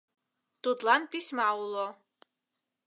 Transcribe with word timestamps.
Тудлан 0.63 1.01
письма 1.11 1.49
уло. 1.63 1.87